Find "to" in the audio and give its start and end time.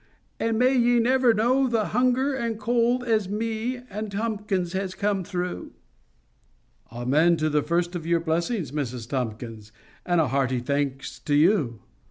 7.37-7.51, 11.19-11.35